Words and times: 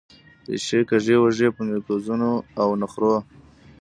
ریښې 0.51 0.79
کږې 0.89 1.15
وږې 1.21 1.47
په 1.55 1.61
مکیزونو 1.69 2.31
او 2.61 2.69
نخرو 2.81 3.15